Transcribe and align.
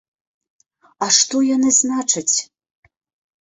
А 1.05 1.09
што 1.17 1.41
яны 1.49 1.69
значаць? 1.81 2.35